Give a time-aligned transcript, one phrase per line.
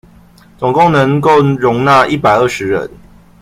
[0.57, 2.89] 總共能夠容納一百二十人